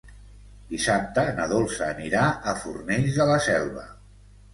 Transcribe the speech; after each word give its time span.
Dissabte 0.69 1.25
na 1.39 1.45
Dolça 1.51 1.85
anirà 1.95 2.23
a 2.53 2.55
Fornells 2.63 3.19
de 3.21 3.29
la 3.33 3.37
Selva. 3.49 3.85